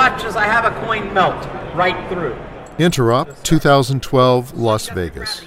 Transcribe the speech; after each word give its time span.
watch 0.00 0.24
as 0.24 0.34
I 0.34 0.46
have 0.46 0.64
a 0.64 0.86
coin 0.86 1.12
melt 1.12 1.44
right 1.74 2.08
through. 2.08 2.34
Interop 2.78 3.42
2012 3.42 4.56
Las 4.58 4.88
Vegas. 4.88 5.42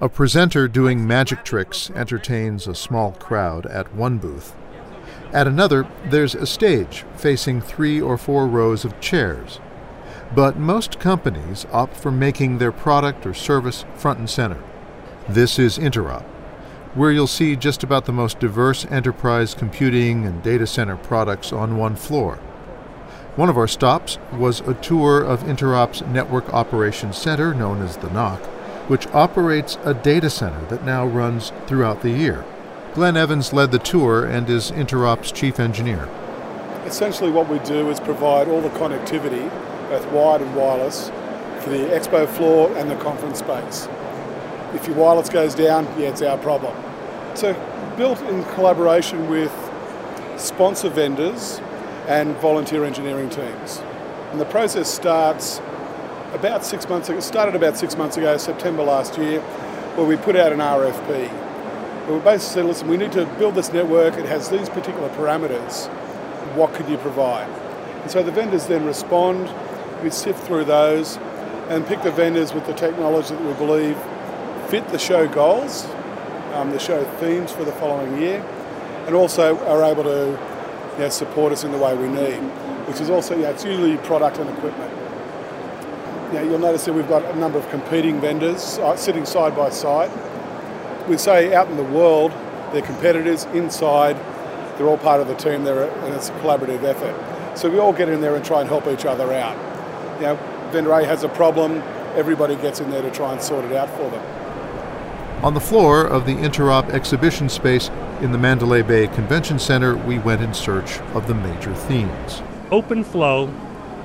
A 0.00 0.08
presenter 0.08 0.66
doing 0.66 1.06
magic 1.06 1.44
tricks 1.44 1.92
entertains 1.94 2.66
a 2.66 2.74
small 2.74 3.12
crowd 3.12 3.66
at 3.66 3.94
one 3.94 4.18
booth. 4.18 4.56
At 5.32 5.46
another, 5.46 5.86
there's 6.06 6.34
a 6.34 6.44
stage 6.44 7.04
facing 7.14 7.60
three 7.60 8.00
or 8.00 8.18
four 8.18 8.48
rows 8.48 8.84
of 8.84 9.00
chairs. 9.00 9.60
But 10.34 10.56
most 10.56 10.98
companies 10.98 11.66
opt 11.70 11.96
for 11.96 12.10
making 12.10 12.58
their 12.58 12.72
product 12.72 13.24
or 13.26 13.32
service 13.32 13.84
front 13.94 14.18
and 14.18 14.28
center. 14.28 14.60
This 15.28 15.56
is 15.56 15.78
Interop, 15.78 16.24
where 16.96 17.12
you'll 17.12 17.28
see 17.28 17.54
just 17.54 17.84
about 17.84 18.06
the 18.06 18.12
most 18.12 18.40
diverse 18.40 18.84
enterprise 18.86 19.54
computing 19.54 20.26
and 20.26 20.42
data 20.42 20.66
center 20.66 20.96
products 20.96 21.52
on 21.52 21.76
one 21.76 21.94
floor. 21.94 22.40
One 23.36 23.48
of 23.48 23.56
our 23.56 23.68
stops 23.68 24.18
was 24.32 24.58
a 24.62 24.74
tour 24.74 25.22
of 25.22 25.44
Interop's 25.44 26.02
Network 26.02 26.52
Operations 26.52 27.16
Center, 27.16 27.54
known 27.54 27.80
as 27.80 27.96
the 27.96 28.08
NOC, 28.08 28.44
which 28.88 29.06
operates 29.08 29.78
a 29.84 29.94
data 29.94 30.28
center 30.28 30.60
that 30.66 30.84
now 30.84 31.06
runs 31.06 31.52
throughout 31.68 32.02
the 32.02 32.10
year. 32.10 32.44
Glenn 32.92 33.16
Evans 33.16 33.52
led 33.52 33.70
the 33.70 33.78
tour 33.78 34.24
and 34.24 34.50
is 34.50 34.72
Interop's 34.72 35.30
chief 35.30 35.60
engineer. 35.60 36.08
Essentially, 36.84 37.30
what 37.30 37.48
we 37.48 37.60
do 37.60 37.88
is 37.88 38.00
provide 38.00 38.48
all 38.48 38.60
the 38.60 38.68
connectivity, 38.70 39.48
both 39.88 40.10
wired 40.10 40.42
and 40.42 40.56
wireless, 40.56 41.10
for 41.60 41.70
the 41.70 41.86
expo 41.86 42.28
floor 42.28 42.76
and 42.76 42.90
the 42.90 42.96
conference 42.96 43.38
space. 43.38 43.86
If 44.74 44.88
your 44.88 44.96
wireless 44.96 45.28
goes 45.28 45.54
down, 45.54 45.84
yeah, 45.96 46.08
it's 46.08 46.20
our 46.22 46.38
problem. 46.38 46.76
So, 47.36 47.54
built 47.96 48.20
in 48.22 48.42
collaboration 48.54 49.30
with 49.30 49.52
sponsor 50.36 50.88
vendors 50.88 51.60
and 52.08 52.36
volunteer 52.36 52.84
engineering 52.84 53.30
teams. 53.30 53.82
And 54.30 54.40
the 54.40 54.44
process 54.46 54.92
starts 54.92 55.60
about 56.32 56.64
six 56.64 56.88
months 56.88 57.08
ago, 57.08 57.18
it 57.18 57.22
started 57.22 57.54
about 57.54 57.76
six 57.76 57.96
months 57.96 58.16
ago, 58.16 58.36
September 58.36 58.82
last 58.82 59.18
year, 59.18 59.40
where 59.96 60.06
we 60.06 60.16
put 60.16 60.36
out 60.36 60.52
an 60.52 60.60
RFP. 60.60 62.08
We 62.08 62.18
basically 62.20 62.38
said, 62.38 62.64
listen, 62.66 62.88
we 62.88 62.96
need 62.96 63.12
to 63.12 63.26
build 63.38 63.54
this 63.54 63.72
network, 63.72 64.14
it 64.14 64.26
has 64.26 64.48
these 64.48 64.68
particular 64.68 65.08
parameters. 65.10 65.88
What 66.54 66.72
could 66.74 66.88
you 66.88 66.98
provide? 66.98 67.48
And 68.02 68.10
so 68.10 68.22
the 68.22 68.32
vendors 68.32 68.66
then 68.66 68.84
respond, 68.86 69.52
we 70.02 70.10
sift 70.10 70.42
through 70.44 70.64
those 70.64 71.16
and 71.68 71.86
pick 71.86 72.02
the 72.02 72.10
vendors 72.10 72.52
with 72.52 72.66
the 72.66 72.72
technology 72.72 73.34
that 73.34 73.44
we 73.44 73.52
believe 73.54 73.96
fit 74.68 74.86
the 74.88 74.98
show 74.98 75.26
goals, 75.26 75.84
um, 76.54 76.70
the 76.70 76.78
show 76.78 77.04
themes 77.18 77.50
for 77.52 77.64
the 77.64 77.72
following 77.72 78.20
year, 78.20 78.40
and 79.06 79.14
also 79.14 79.58
are 79.66 79.82
able 79.82 80.04
to 80.04 80.38
you 80.94 80.98
know, 81.00 81.08
support 81.08 81.52
us 81.52 81.64
in 81.64 81.72
the 81.72 81.78
way 81.78 81.96
we 81.96 82.08
need, 82.08 82.40
which 82.86 83.00
is 83.00 83.10
also, 83.10 83.36
know, 83.36 83.50
it's 83.50 83.64
usually 83.64 83.96
product 83.98 84.38
and 84.38 84.48
equipment. 84.50 84.92
Know, 86.32 86.42
you'll 86.42 86.58
notice 86.60 86.84
that 86.84 86.92
we've 86.92 87.08
got 87.08 87.24
a 87.24 87.36
number 87.36 87.58
of 87.58 87.68
competing 87.70 88.20
vendors 88.20 88.78
uh, 88.78 88.94
sitting 88.96 89.24
side 89.24 89.56
by 89.56 89.70
side. 89.70 90.10
We 91.08 91.18
say 91.18 91.52
out 91.54 91.68
in 91.68 91.76
the 91.76 91.82
world, 91.82 92.30
they're 92.72 92.82
competitors, 92.82 93.44
inside, 93.46 94.16
they're 94.76 94.86
all 94.86 94.98
part 94.98 95.20
of 95.20 95.26
the 95.26 95.34
team, 95.34 95.64
there, 95.64 95.90
and 95.90 96.14
it's 96.14 96.28
a 96.28 96.32
collaborative 96.34 96.84
effort. 96.84 97.58
So 97.58 97.68
we 97.68 97.78
all 97.78 97.92
get 97.92 98.08
in 98.08 98.20
there 98.20 98.36
and 98.36 98.44
try 98.44 98.60
and 98.60 98.68
help 98.68 98.86
each 98.86 99.04
other 99.04 99.32
out. 99.32 99.56
You 100.20 100.26
know, 100.26 100.36
vendor 100.70 100.92
A 100.92 101.04
has 101.04 101.24
a 101.24 101.28
problem, 101.28 101.82
everybody 102.14 102.54
gets 102.56 102.80
in 102.80 102.90
there 102.90 103.02
to 103.02 103.10
try 103.10 103.32
and 103.32 103.42
sort 103.42 103.64
it 103.64 103.72
out 103.72 103.90
for 103.90 104.08
them. 104.08 105.44
On 105.44 105.54
the 105.54 105.60
floor 105.60 106.06
of 106.06 106.26
the 106.26 106.34
Interop 106.34 106.90
exhibition 106.90 107.48
space 107.48 107.90
in 108.22 108.32
the 108.32 108.38
Mandalay 108.38 108.82
Bay 108.82 109.06
Convention 109.06 109.58
Center, 109.58 109.96
we 109.96 110.18
went 110.18 110.42
in 110.42 110.52
search 110.52 110.98
of 111.14 111.26
the 111.26 111.34
major 111.34 111.74
themes. 111.74 112.42
OpenFlow 112.70 113.50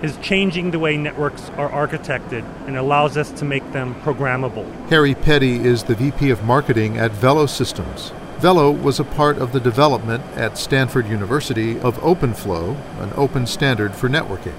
is 0.02 0.18
changing 0.18 0.72
the 0.72 0.80
way 0.80 0.96
networks 0.96 1.50
are 1.58 1.70
architected 1.70 2.44
and 2.66 2.78
allows 2.78 3.18
us 3.18 3.32
to 3.32 3.46
make 3.46 3.70
them 3.74 3.94
programmable. 4.02 4.66
Harry 4.88 5.16
Petty 5.16 5.58
is 5.58 5.84
the 5.84 5.96
VP 5.96 6.30
of 6.30 6.44
Marketing 6.44 6.98
at 6.98 7.12
Vello 7.12 7.50
Systems. 7.50 8.12
Vello 8.38 8.72
was 8.82 9.00
a 9.00 9.04
part 9.04 9.38
of 9.38 9.52
the 9.52 9.60
development 9.60 10.24
at 10.36 10.58
Stanford 10.58 11.08
University 11.08 11.80
of 11.82 11.98
OpenFlow, 11.98 12.78
an 13.02 13.12
open 13.16 13.46
standard 13.46 13.94
for 13.94 14.08
networking. 14.08 14.56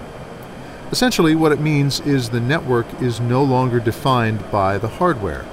Essentially, 0.91 1.35
what 1.35 1.53
it 1.53 1.61
means 1.61 2.01
is 2.01 2.29
the 2.29 2.41
network 2.41 2.87
is 3.01 3.21
no 3.21 3.43
longer 3.43 3.81
defined 3.81 4.51
by 4.51 4.77
the 4.77 4.89
hardware. 4.89 5.47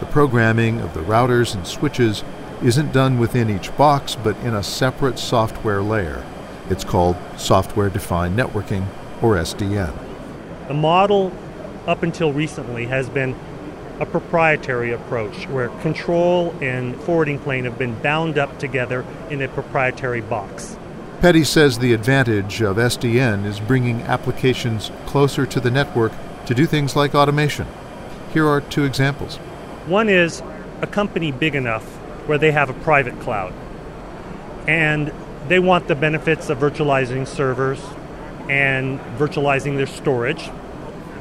The 0.00 0.06
programming 0.06 0.80
of 0.80 0.94
the 0.94 1.00
routers 1.00 1.54
and 1.54 1.66
switches 1.66 2.24
isn't 2.62 2.92
done 2.92 3.18
within 3.18 3.50
each 3.50 3.76
box, 3.76 4.16
but 4.16 4.36
in 4.38 4.54
a 4.54 4.62
separate 4.62 5.18
software 5.18 5.82
layer. 5.82 6.24
It's 6.70 6.84
called 6.84 7.16
Software 7.36 7.90
Defined 7.90 8.38
Networking, 8.38 8.86
or 9.22 9.34
SDN. 9.34 9.96
The 10.68 10.74
model, 10.74 11.32
up 11.86 12.02
until 12.02 12.32
recently, 12.32 12.86
has 12.86 13.08
been 13.08 13.36
a 14.00 14.06
proprietary 14.06 14.92
approach 14.92 15.48
where 15.48 15.68
control 15.80 16.54
and 16.60 17.00
forwarding 17.02 17.38
plane 17.38 17.64
have 17.64 17.78
been 17.78 17.98
bound 18.00 18.36
up 18.36 18.58
together 18.58 19.04
in 19.30 19.40
a 19.42 19.48
proprietary 19.48 20.20
box. 20.20 20.76
Petty 21.20 21.44
says 21.44 21.78
the 21.78 21.94
advantage 21.94 22.60
of 22.60 22.76
SDN 22.76 23.46
is 23.46 23.58
bringing 23.58 24.02
applications 24.02 24.90
closer 25.06 25.46
to 25.46 25.60
the 25.60 25.70
network 25.70 26.12
to 26.44 26.54
do 26.54 26.66
things 26.66 26.94
like 26.94 27.14
automation. 27.14 27.66
Here 28.34 28.46
are 28.46 28.60
two 28.60 28.84
examples. 28.84 29.36
One 29.86 30.10
is 30.10 30.42
a 30.82 30.86
company 30.86 31.32
big 31.32 31.54
enough 31.54 31.84
where 32.26 32.38
they 32.38 32.52
have 32.52 32.70
a 32.70 32.74
private 32.74 33.18
cloud 33.20 33.52
and 34.66 35.12
they 35.48 35.58
want 35.58 35.88
the 35.88 35.94
benefits 35.94 36.50
of 36.50 36.58
virtualizing 36.58 37.26
servers 37.26 37.80
and 38.48 38.98
virtualizing 39.18 39.76
their 39.76 39.86
storage. 39.86 40.50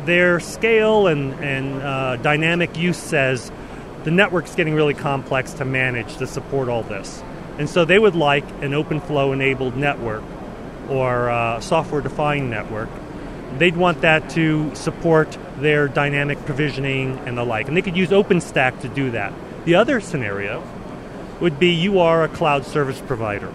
Their 0.05 0.39
scale 0.39 1.07
and, 1.07 1.33
and 1.35 1.81
uh, 1.81 2.15
dynamic 2.17 2.77
use 2.77 2.97
says 2.97 3.51
the 4.03 4.11
network's 4.11 4.55
getting 4.55 4.73
really 4.73 4.93
complex 4.93 5.53
to 5.53 5.65
manage 5.65 6.17
to 6.17 6.27
support 6.27 6.69
all 6.69 6.83
this. 6.83 7.23
And 7.57 7.69
so 7.69 7.85
they 7.85 7.97
would 7.97 8.15
like 8.15 8.43
an 8.61 8.71
OpenFlow 8.71 9.33
enabled 9.33 9.77
network 9.77 10.23
or 10.89 11.29
uh, 11.29 11.59
software 11.61 12.01
defined 12.01 12.49
network 12.49 12.89
they'd 13.57 13.75
want 13.75 14.01
that 14.01 14.29
to 14.31 14.73
support 14.75 15.37
their 15.57 15.87
dynamic 15.87 16.43
provisioning 16.45 17.17
and 17.19 17.37
the 17.37 17.43
like. 17.43 17.67
And 17.67 17.77
they 17.77 17.81
could 17.81 17.95
use 17.95 18.09
OpenStack 18.09 18.81
to 18.81 18.89
do 18.89 19.11
that. 19.11 19.33
The 19.65 19.75
other 19.75 20.01
scenario 20.01 20.61
would 21.39 21.59
be 21.59 21.69
you 21.69 21.99
are 21.99 22.23
a 22.23 22.27
cloud 22.27 22.65
service 22.65 23.01
provider 23.01 23.53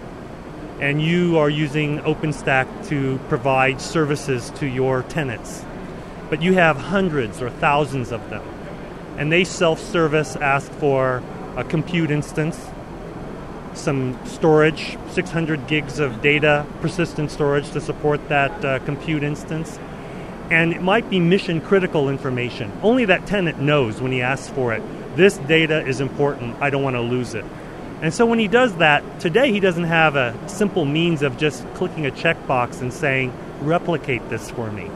and 0.81 1.03
you 1.03 1.39
are 1.39 1.51
using 1.51 1.99
OpenStack 2.01 2.89
to 2.89 3.19
provide 3.29 3.81
services 3.81 4.51
to 4.57 4.67
your 4.67 5.03
tenants. 5.05 5.65
But 6.31 6.43
you 6.43 6.55
have 6.55 6.77
hundreds 6.77 7.43
or 7.43 7.51
thousands 7.51 8.13
of 8.13 8.31
them. 8.31 8.43
And 9.19 9.31
they 9.31 9.45
self 9.45 9.81
service 9.81 10.37
ask 10.37 10.71
for 10.73 11.23
a 11.57 11.65
compute 11.65 12.11
instance, 12.11 12.59
some 13.75 14.19
storage, 14.25 14.97
600 15.11 15.67
gigs 15.67 15.99
of 15.99 16.23
data, 16.23 16.65
persistent 16.81 17.31
storage 17.31 17.71
to 17.73 17.81
support 17.81 18.29
that 18.29 18.65
uh, 18.65 18.79
compute 18.81 19.23
instance 19.23 19.79
and 20.51 20.73
it 20.73 20.83
might 20.83 21.09
be 21.09 21.21
mission 21.21 21.61
critical 21.61 22.09
information. 22.09 22.73
Only 22.83 23.05
that 23.07 23.27
tenant 23.27 23.61
knows 23.61 24.01
when 24.01 24.11
he 24.11 24.21
asks 24.21 24.49
for 24.49 24.75
it. 24.75 24.83
This 25.17 25.39
data 25.39 25.87
is 25.87 26.01
important. 26.01 26.57
I 26.61 26.71
don't 26.71 26.83
want 26.83 26.97
to 26.97 27.01
lose 27.01 27.35
it. 27.35 27.45
And 28.03 28.15
so 28.15 28.25
when 28.25 28.39
he 28.39 28.49
does 28.49 28.77
that, 28.77 29.21
today 29.21 29.53
he 29.53 29.61
doesn't 29.61 29.85
have 29.85 30.17
a 30.17 30.35
simple 30.49 30.87
means 30.87 31.23
of 31.23 31.37
just 31.37 31.67
clicking 31.75 32.07
a 32.07 32.11
checkbox 32.11 32.81
and 32.81 32.93
saying, 32.93 33.33
replicate 33.61 34.27
this 34.31 34.51
for 34.51 34.71
me. 34.73 34.91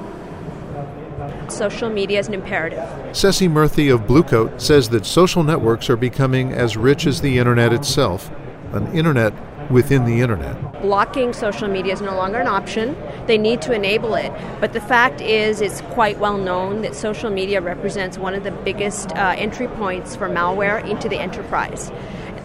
Social 1.48 1.90
media 1.90 2.18
is 2.18 2.28
an 2.28 2.34
imperative. 2.34 2.88
Ceci 3.14 3.48
Murthy 3.48 3.92
of 3.92 4.06
Blue 4.06 4.22
Coat 4.22 4.60
says 4.60 4.88
that 4.88 5.04
social 5.04 5.42
networks 5.42 5.90
are 5.90 5.96
becoming 5.96 6.52
as 6.52 6.76
rich 6.76 7.06
as 7.06 7.20
the 7.20 7.38
internet 7.38 7.72
itself, 7.72 8.30
an 8.72 8.86
internet 8.94 9.34
within 9.70 10.04
the 10.04 10.20
internet. 10.20 10.82
Blocking 10.82 11.32
social 11.32 11.68
media 11.68 11.92
is 11.92 12.00
no 12.00 12.14
longer 12.14 12.38
an 12.38 12.46
option. 12.46 12.96
They 13.26 13.38
need 13.38 13.62
to 13.62 13.72
enable 13.72 14.14
it. 14.14 14.32
But 14.60 14.72
the 14.72 14.80
fact 14.80 15.20
is, 15.20 15.60
it's 15.60 15.80
quite 15.82 16.18
well 16.18 16.38
known 16.38 16.82
that 16.82 16.94
social 16.94 17.30
media 17.30 17.60
represents 17.60 18.18
one 18.18 18.34
of 18.34 18.44
the 18.44 18.50
biggest 18.50 19.12
uh, 19.12 19.34
entry 19.36 19.68
points 19.68 20.16
for 20.16 20.28
malware 20.28 20.86
into 20.86 21.08
the 21.08 21.18
enterprise. 21.18 21.90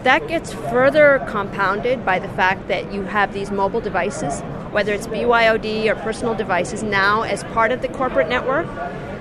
That 0.02 0.28
gets 0.28 0.50
further 0.50 1.22
compounded 1.28 2.06
by 2.06 2.18
the 2.18 2.28
fact 2.28 2.68
that 2.68 2.90
you 2.90 3.02
have 3.02 3.34
these 3.34 3.50
mobile 3.50 3.82
devices, 3.82 4.40
whether 4.72 4.94
it's 4.94 5.06
BYOD 5.06 5.90
or 5.90 5.94
personal 5.96 6.34
devices, 6.34 6.82
now 6.82 7.20
as 7.20 7.44
part 7.44 7.70
of 7.70 7.82
the 7.82 7.88
corporate 7.88 8.28
network. 8.28 8.66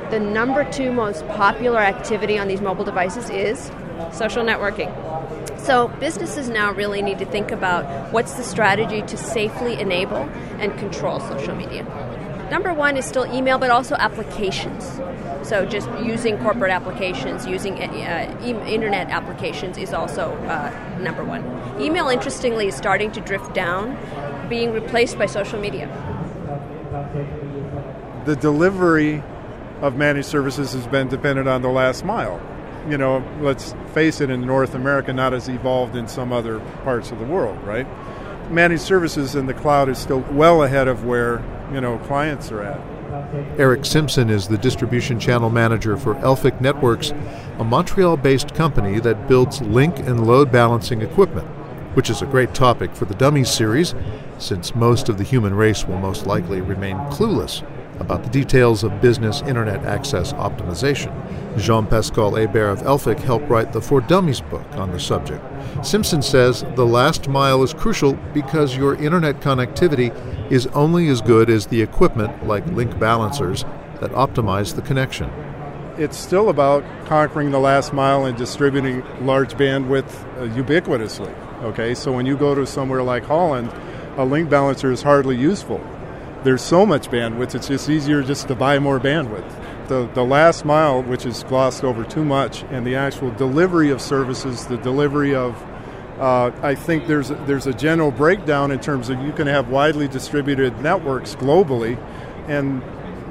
The 0.09 0.21
number 0.21 0.63
two 0.71 0.93
most 0.93 1.27
popular 1.27 1.79
activity 1.79 2.39
on 2.39 2.47
these 2.47 2.61
mobile 2.61 2.85
devices 2.85 3.29
is 3.29 3.65
social 4.13 4.45
networking. 4.45 4.89
So 5.59 5.89
businesses 5.99 6.47
now 6.47 6.71
really 6.71 7.01
need 7.01 7.19
to 7.19 7.25
think 7.25 7.51
about 7.51 8.13
what's 8.13 8.35
the 8.35 8.43
strategy 8.43 9.01
to 9.01 9.17
safely 9.17 9.79
enable 9.79 10.29
and 10.59 10.77
control 10.79 11.19
social 11.19 11.55
media. 11.55 11.83
Number 12.51 12.73
one 12.73 12.97
is 12.97 13.05
still 13.05 13.25
email, 13.33 13.57
but 13.57 13.69
also 13.69 13.95
applications. 13.95 14.99
So 15.47 15.65
just 15.65 15.87
using 16.03 16.37
corporate 16.39 16.71
applications, 16.71 17.45
using 17.45 17.81
uh, 17.81 18.39
e- 18.43 18.73
internet 18.73 19.09
applications 19.09 19.77
is 19.77 19.93
also 19.93 20.33
uh, 20.47 20.97
number 20.99 21.23
one. 21.23 21.43
Email, 21.81 22.09
interestingly, 22.09 22.67
is 22.67 22.75
starting 22.75 23.11
to 23.13 23.21
drift 23.21 23.53
down, 23.53 23.97
being 24.49 24.71
replaced 24.71 25.17
by 25.17 25.27
social 25.27 25.59
media. 25.59 25.87
the 28.25 28.35
delivery 28.35 29.23
of 29.81 29.95
managed 29.95 30.27
services 30.27 30.73
has 30.73 30.85
been 30.87 31.07
dependent 31.07 31.47
on 31.47 31.61
the 31.61 31.69
last 31.69 32.03
mile. 32.03 32.41
You 32.89 32.97
know, 32.97 33.23
let's 33.41 33.73
face 33.93 34.21
it, 34.21 34.29
in 34.29 34.41
North 34.41 34.73
America, 34.75 35.13
not 35.13 35.33
as 35.33 35.47
evolved 35.47 35.95
in 35.95 36.07
some 36.07 36.33
other 36.33 36.59
parts 36.83 37.11
of 37.11 37.19
the 37.19 37.25
world, 37.25 37.61
right? 37.63 37.87
Managed 38.51 38.81
services 38.81 39.35
in 39.35 39.45
the 39.45 39.53
cloud 39.53 39.89
is 39.89 39.97
still 39.97 40.19
well 40.31 40.63
ahead 40.63 40.87
of 40.87 41.05
where, 41.05 41.37
you 41.73 41.81
know, 41.81 41.97
clients 41.99 42.51
are 42.51 42.63
at. 42.63 42.79
Eric 43.59 43.85
Simpson 43.85 44.29
is 44.29 44.47
the 44.47 44.57
distribution 44.57 45.19
channel 45.19 45.49
manager 45.49 45.97
for 45.97 46.15
Elfiq 46.15 46.59
Networks, 46.61 47.11
a 47.59 47.63
Montreal 47.63 48.17
based 48.17 48.53
company 48.55 48.99
that 48.99 49.27
builds 49.27 49.61
link 49.61 49.99
and 49.99 50.25
load 50.25 50.51
balancing 50.51 51.01
equipment, 51.01 51.47
which 51.95 52.09
is 52.09 52.21
a 52.21 52.25
great 52.27 52.53
topic 52.53 52.95
for 52.95 53.05
the 53.05 53.15
Dummies 53.15 53.49
series, 53.49 53.93
since 54.37 54.75
most 54.75 55.09
of 55.09 55.17
the 55.17 55.23
human 55.23 55.53
race 55.53 55.85
will 55.85 55.97
most 55.97 56.25
likely 56.25 56.61
remain 56.61 56.97
clueless 57.11 57.63
about 57.99 58.23
the 58.23 58.29
details 58.29 58.83
of 58.83 59.01
business 59.01 59.41
internet 59.41 59.83
access 59.83 60.33
optimization. 60.33 61.13
Jean 61.57 61.85
Pascal 61.85 62.35
Hebert 62.35 62.79
of 62.79 62.85
Elfiq 62.85 63.19
helped 63.19 63.49
write 63.49 63.73
the 63.73 63.81
For 63.81 64.01
Dummies 64.01 64.41
book 64.41 64.65
on 64.73 64.91
the 64.91 64.99
subject. 64.99 65.43
Simpson 65.85 66.21
says 66.21 66.63
the 66.75 66.85
last 66.85 67.27
mile 67.27 67.61
is 67.63 67.73
crucial 67.73 68.13
because 68.33 68.77
your 68.77 68.95
internet 68.95 69.41
connectivity 69.41 70.15
is 70.49 70.67
only 70.67 71.07
as 71.09 71.21
good 71.21 71.49
as 71.49 71.67
the 71.67 71.81
equipment, 71.81 72.47
like 72.47 72.65
link 72.67 72.97
balancers, 72.99 73.63
that 73.99 74.11
optimize 74.11 74.75
the 74.75 74.81
connection. 74.81 75.29
It's 75.97 76.17
still 76.17 76.49
about 76.49 76.83
conquering 77.05 77.51
the 77.51 77.59
last 77.59 77.93
mile 77.93 78.25
and 78.25 78.37
distributing 78.37 79.03
large 79.25 79.53
bandwidth 79.53 80.09
uh, 80.37 80.47
ubiquitously. 80.55 81.33
Okay, 81.63 81.93
so 81.93 82.13
when 82.13 82.25
you 82.25 82.37
go 82.37 82.55
to 82.55 82.65
somewhere 82.65 83.03
like 83.03 83.25
Holland, 83.25 83.71
a 84.15 84.23
link 84.23 84.49
balancer 84.49 84.91
is 84.91 85.01
hardly 85.01 85.37
useful. 85.37 85.81
There's 86.43 86.61
so 86.61 86.85
much 86.85 87.09
bandwidth, 87.09 87.53
it's 87.53 87.67
just 87.67 87.89
easier 87.89 88.23
just 88.23 88.47
to 88.47 88.55
buy 88.55 88.79
more 88.79 88.97
bandwidth. 88.97 89.87
The, 89.89 90.09
the 90.13 90.23
last 90.23 90.63
mile, 90.63 91.03
which 91.03 91.25
is 91.25 91.43
glossed 91.43 91.83
over 91.83 92.05
too 92.05 92.23
much, 92.23 92.63
and 92.69 92.87
the 92.87 92.95
actual 92.95 93.31
delivery 93.31 93.89
of 93.89 94.01
services, 94.01 94.65
the 94.67 94.77
delivery 94.77 95.35
of 95.35 95.53
uh, 96.19 96.51
I 96.61 96.75
think 96.75 97.07
there's 97.07 97.29
there's 97.29 97.65
a 97.65 97.73
general 97.73 98.11
breakdown 98.11 98.71
in 98.71 98.79
terms 98.79 99.09
of 99.09 99.21
you 99.21 99.31
can 99.31 99.47
have 99.47 99.69
widely 99.69 100.07
distributed 100.07 100.79
networks 100.81 101.35
globally, 101.35 101.97
and 102.47 102.83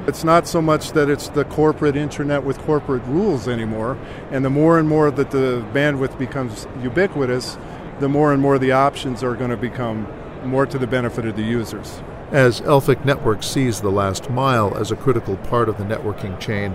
it's 0.08 0.24
not 0.24 0.48
so 0.48 0.62
much 0.62 0.92
that 0.92 1.10
it's 1.10 1.28
the 1.28 1.44
corporate 1.44 1.96
internet 1.96 2.42
with 2.42 2.58
corporate 2.60 3.04
rules 3.04 3.46
anymore. 3.46 3.98
And 4.30 4.42
the 4.42 4.50
more 4.50 4.78
and 4.78 4.88
more 4.88 5.10
that 5.10 5.30
the 5.30 5.66
bandwidth 5.74 6.18
becomes 6.18 6.66
ubiquitous, 6.82 7.58
the 8.00 8.08
more 8.08 8.32
and 8.32 8.40
more 8.40 8.58
the 8.58 8.72
options 8.72 9.22
are 9.22 9.34
going 9.34 9.50
to 9.50 9.56
become 9.56 10.08
more 10.44 10.64
to 10.64 10.78
the 10.78 10.86
benefit 10.86 11.26
of 11.26 11.36
the 11.36 11.42
users. 11.42 12.00
As 12.30 12.62
Elfiq 12.62 13.04
Network 13.04 13.42
sees 13.42 13.80
the 13.80 13.90
last 13.90 14.30
mile 14.30 14.76
as 14.78 14.90
a 14.90 14.96
critical 14.96 15.36
part 15.36 15.68
of 15.68 15.76
the 15.76 15.84
networking 15.84 16.40
chain, 16.40 16.74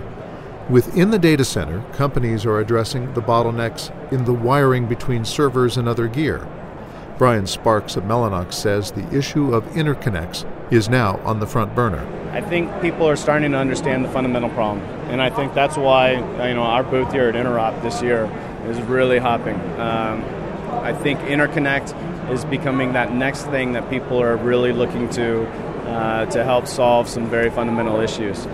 Within 0.70 1.10
the 1.10 1.18
data 1.18 1.44
center, 1.44 1.82
companies 1.92 2.46
are 2.46 2.58
addressing 2.58 3.12
the 3.12 3.20
bottlenecks 3.20 3.92
in 4.10 4.24
the 4.24 4.32
wiring 4.32 4.86
between 4.86 5.26
servers 5.26 5.76
and 5.76 5.86
other 5.86 6.08
gear. 6.08 6.48
Brian 7.18 7.46
Sparks 7.46 7.96
of 7.96 8.04
Mellanox 8.04 8.54
says 8.54 8.90
the 8.90 9.06
issue 9.14 9.54
of 9.54 9.62
interconnects 9.74 10.46
is 10.72 10.88
now 10.88 11.18
on 11.18 11.38
the 11.38 11.46
front 11.46 11.74
burner. 11.74 12.02
I 12.32 12.40
think 12.40 12.80
people 12.80 13.06
are 13.06 13.14
starting 13.14 13.52
to 13.52 13.58
understand 13.58 14.06
the 14.06 14.08
fundamental 14.08 14.48
problem, 14.50 14.80
and 15.10 15.20
I 15.20 15.28
think 15.28 15.52
that's 15.52 15.76
why 15.76 16.12
you 16.12 16.54
know 16.54 16.62
our 16.62 16.82
booth 16.82 17.12
here 17.12 17.28
at 17.28 17.34
Interop 17.34 17.82
this 17.82 18.00
year 18.00 18.24
is 18.66 18.80
really 18.80 19.18
hopping. 19.18 19.56
Um, 19.78 20.24
I 20.82 20.94
think 20.94 21.20
interconnect 21.20 21.92
is 22.32 22.46
becoming 22.46 22.94
that 22.94 23.12
next 23.12 23.42
thing 23.48 23.74
that 23.74 23.90
people 23.90 24.20
are 24.20 24.36
really 24.36 24.72
looking 24.72 25.10
to 25.10 25.46
uh, 25.88 26.24
to 26.26 26.42
help 26.42 26.66
solve 26.66 27.06
some 27.06 27.28
very 27.28 27.50
fundamental 27.50 28.00
issues. 28.00 28.46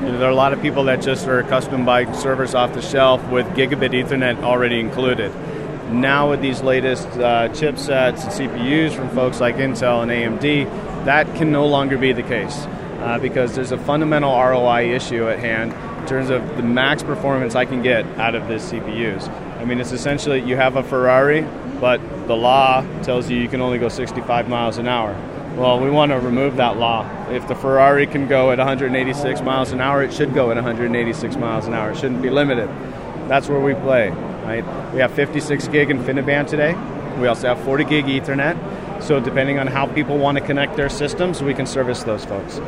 You 0.00 0.06
know, 0.06 0.18
there 0.18 0.28
are 0.28 0.32
a 0.32 0.34
lot 0.34 0.54
of 0.54 0.62
people 0.62 0.84
that 0.84 1.02
just 1.02 1.28
are 1.28 1.40
accustomed 1.40 1.80
to 1.80 1.84
buy 1.84 2.10
servers 2.12 2.54
off 2.54 2.72
the 2.72 2.80
shelf 2.80 3.22
with 3.28 3.46
gigabit 3.48 3.90
Ethernet 3.90 4.42
already 4.42 4.80
included. 4.80 5.30
Now, 5.92 6.30
with 6.30 6.40
these 6.40 6.62
latest 6.62 7.06
uh, 7.08 7.50
chipsets 7.50 8.24
and 8.24 8.50
CPUs 8.50 8.94
from 8.94 9.10
folks 9.10 9.40
like 9.40 9.56
Intel 9.56 10.02
and 10.02 10.10
AMD, 10.10 11.04
that 11.04 11.26
can 11.36 11.52
no 11.52 11.66
longer 11.66 11.98
be 11.98 12.12
the 12.12 12.22
case 12.22 12.66
uh, 13.00 13.18
because 13.20 13.54
there's 13.54 13.72
a 13.72 13.78
fundamental 13.78 14.30
ROI 14.32 14.94
issue 14.94 15.28
at 15.28 15.38
hand 15.38 15.74
in 16.00 16.08
terms 16.08 16.30
of 16.30 16.56
the 16.56 16.62
max 16.62 17.02
performance 17.02 17.54
I 17.54 17.66
can 17.66 17.82
get 17.82 18.06
out 18.18 18.34
of 18.34 18.48
these 18.48 18.62
CPUs. 18.72 19.28
I 19.58 19.66
mean, 19.66 19.80
it's 19.80 19.92
essentially 19.92 20.40
you 20.40 20.56
have 20.56 20.76
a 20.76 20.82
Ferrari, 20.82 21.42
but 21.78 22.00
the 22.26 22.36
law 22.36 22.86
tells 23.02 23.28
you 23.28 23.36
you 23.36 23.48
can 23.48 23.60
only 23.60 23.78
go 23.78 23.90
65 23.90 24.48
miles 24.48 24.78
an 24.78 24.88
hour. 24.88 25.14
Well, 25.56 25.80
we 25.80 25.90
want 25.90 26.12
to 26.12 26.18
remove 26.18 26.56
that 26.56 26.76
law. 26.78 27.06
If 27.28 27.46
the 27.48 27.54
Ferrari 27.54 28.06
can 28.06 28.28
go 28.28 28.50
at 28.50 28.58
186 28.58 29.40
miles 29.42 29.72
an 29.72 29.80
hour, 29.80 30.02
it 30.02 30.12
should 30.12 30.32
go 30.32 30.50
at 30.50 30.56
186 30.56 31.36
miles 31.36 31.66
an 31.66 31.74
hour. 31.74 31.90
It 31.90 31.96
shouldn't 31.96 32.22
be 32.22 32.30
limited. 32.30 32.68
That's 33.28 33.48
where 33.48 33.60
we 33.60 33.74
play. 33.74 34.10
Right? 34.10 34.64
We 34.92 35.00
have 35.00 35.12
56 35.12 35.68
gig 35.68 35.88
InfiniBand 35.88 36.46
today. 36.46 36.74
We 37.20 37.26
also 37.26 37.48
have 37.48 37.60
40 37.64 37.84
gig 37.84 38.06
Ethernet. 38.06 39.02
So 39.02 39.20
depending 39.20 39.58
on 39.58 39.66
how 39.66 39.86
people 39.86 40.18
want 40.18 40.38
to 40.38 40.44
connect 40.44 40.76
their 40.76 40.88
systems, 40.88 41.42
we 41.42 41.52
can 41.52 41.66
service 41.66 42.04
those 42.04 42.24
folks. 42.24 42.60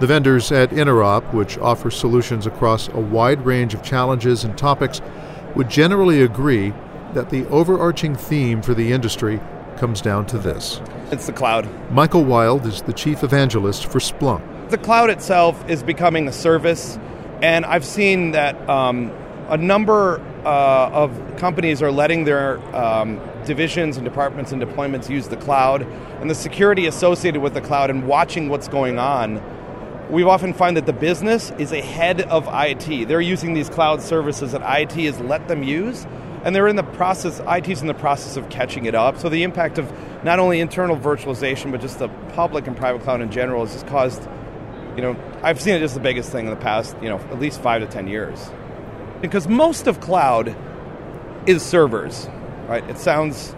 The 0.00 0.06
vendors 0.06 0.52
at 0.52 0.70
Interop, 0.70 1.34
which 1.34 1.58
offer 1.58 1.90
solutions 1.90 2.46
across 2.46 2.88
a 2.88 3.00
wide 3.00 3.44
range 3.44 3.74
of 3.74 3.82
challenges 3.82 4.44
and 4.44 4.56
topics, 4.56 5.00
would 5.56 5.68
generally 5.68 6.22
agree 6.22 6.72
that 7.14 7.30
the 7.30 7.44
overarching 7.46 8.14
theme 8.14 8.62
for 8.62 8.74
the 8.74 8.92
industry 8.92 9.40
comes 9.78 10.00
down 10.00 10.26
to 10.26 10.38
this 10.38 10.80
it's 11.10 11.26
the 11.26 11.32
cloud. 11.32 11.66
Michael 11.90 12.24
Wilde 12.24 12.66
is 12.66 12.82
the 12.82 12.92
chief 12.92 13.22
evangelist 13.22 13.86
for 13.86 13.98
Splunk. 13.98 14.42
The 14.70 14.76
cloud 14.76 15.08
itself 15.08 15.68
is 15.68 15.82
becoming 15.82 16.28
a 16.28 16.32
service, 16.32 16.98
and 17.40 17.64
I've 17.64 17.84
seen 17.84 18.32
that 18.32 18.68
um, 18.68 19.10
a 19.48 19.56
number 19.56 20.20
uh, 20.44 20.90
of 20.92 21.36
companies 21.38 21.80
are 21.80 21.90
letting 21.90 22.24
their 22.24 22.58
um, 22.76 23.18
divisions 23.46 23.96
and 23.96 24.04
departments 24.04 24.52
and 24.52 24.60
deployments 24.60 25.08
use 25.08 25.28
the 25.28 25.36
cloud, 25.36 25.82
and 26.20 26.28
the 26.28 26.34
security 26.34 26.86
associated 26.86 27.40
with 27.40 27.54
the 27.54 27.62
cloud 27.62 27.88
and 27.88 28.06
watching 28.06 28.50
what's 28.50 28.68
going 28.68 28.98
on. 28.98 29.42
We 30.10 30.22
often 30.24 30.52
find 30.52 30.76
that 30.76 30.84
the 30.84 30.92
business 30.92 31.52
is 31.58 31.72
ahead 31.72 32.22
of 32.22 32.46
IT. 32.50 33.08
They're 33.08 33.20
using 33.20 33.54
these 33.54 33.70
cloud 33.70 34.02
services 34.02 34.52
that 34.52 34.60
IT 34.62 34.92
has 34.92 35.20
let 35.20 35.48
them 35.48 35.62
use, 35.62 36.06
and 36.44 36.54
they're 36.54 36.68
in 36.68 36.76
the 36.76 36.82
process, 36.82 37.40
IT's 37.48 37.80
in 37.80 37.86
the 37.86 37.94
process 37.94 38.36
of 38.36 38.48
catching 38.48 38.86
it 38.86 38.94
up. 38.94 39.18
So 39.18 39.28
the 39.28 39.42
impact 39.42 39.78
of 39.78 39.92
not 40.24 40.38
only 40.38 40.60
internal 40.60 40.96
virtualization, 40.96 41.70
but 41.70 41.80
just 41.80 41.98
the 41.98 42.08
public 42.34 42.66
and 42.66 42.76
private 42.76 43.02
cloud 43.02 43.20
in 43.20 43.30
general 43.30 43.64
has 43.64 43.74
just 43.74 43.86
caused, 43.86 44.22
you 44.96 45.02
know, 45.02 45.16
I've 45.42 45.60
seen 45.60 45.74
it 45.74 45.82
as 45.82 45.94
the 45.94 46.00
biggest 46.00 46.30
thing 46.30 46.46
in 46.46 46.50
the 46.50 46.60
past, 46.60 46.96
you 47.02 47.08
know, 47.08 47.18
at 47.18 47.38
least 47.38 47.60
five 47.60 47.82
to 47.82 47.88
10 47.88 48.08
years. 48.08 48.50
Because 49.20 49.48
most 49.48 49.86
of 49.86 50.00
cloud 50.00 50.56
is 51.46 51.62
servers, 51.62 52.28
right? 52.68 52.88
It 52.88 52.98
sounds 52.98 53.54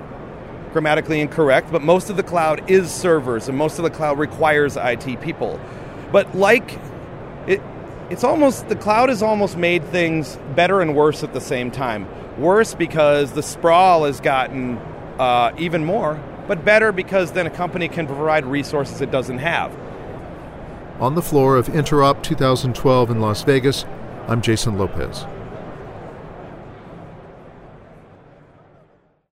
grammatically 0.72 1.20
incorrect, 1.20 1.70
but 1.72 1.82
most 1.82 2.10
of 2.10 2.16
the 2.16 2.22
cloud 2.22 2.70
is 2.70 2.90
servers, 2.90 3.48
and 3.48 3.58
most 3.58 3.78
of 3.78 3.82
the 3.82 3.90
cloud 3.90 4.18
requires 4.18 4.76
IT 4.76 5.20
people. 5.20 5.60
But 6.12 6.34
like 6.34 6.78
it, 7.46 7.60
it's 8.10 8.24
almost 8.24 8.68
the 8.68 8.76
cloud 8.76 9.08
has 9.08 9.22
almost 9.22 9.56
made 9.56 9.84
things 9.86 10.36
better 10.54 10.80
and 10.80 10.94
worse 10.94 11.22
at 11.22 11.32
the 11.32 11.40
same 11.40 11.70
time. 11.70 12.06
Worse 12.38 12.74
because 12.74 13.32
the 13.32 13.42
sprawl 13.42 14.04
has 14.04 14.20
gotten 14.20 14.78
uh, 15.18 15.52
even 15.58 15.84
more, 15.84 16.22
but 16.48 16.64
better 16.64 16.92
because 16.92 17.32
then 17.32 17.46
a 17.46 17.50
company 17.50 17.88
can 17.88 18.06
provide 18.06 18.46
resources 18.46 19.00
it 19.00 19.10
doesn't 19.10 19.38
have. 19.38 19.76
On 21.00 21.14
the 21.14 21.22
floor 21.22 21.56
of 21.56 21.68
Interop 21.68 22.22
2012 22.22 23.10
in 23.10 23.20
Las 23.20 23.42
Vegas, 23.42 23.84
I'm 24.28 24.42
Jason 24.42 24.78
Lopez. 24.78 25.26